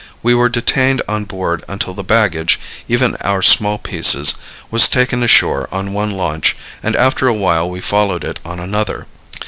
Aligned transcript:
We 0.23 0.33
were 0.33 0.49
detained 0.49 1.03
on 1.07 1.25
board 1.25 1.63
until 1.67 1.93
the 1.93 2.03
baggage, 2.03 2.59
even 2.87 3.15
our 3.17 3.43
small 3.43 3.77
pieces, 3.77 4.33
was 4.71 4.89
taken 4.89 5.21
ashore 5.21 5.69
on 5.71 5.93
one 5.93 6.09
launch 6.09 6.55
and 6.81 6.95
after 6.95 7.27
a 7.27 7.35
while 7.35 7.69
we 7.69 7.81
followed 7.81 8.23
it 8.23 8.39
on 8.43 8.59
another. 8.59 9.05